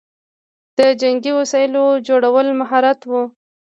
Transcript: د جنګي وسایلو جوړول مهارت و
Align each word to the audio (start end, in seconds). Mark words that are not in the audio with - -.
د 0.77 0.79
جنګي 1.01 1.31
وسایلو 1.39 1.85
جوړول 2.07 2.47
مهارت 2.61 2.99
و 3.09 3.11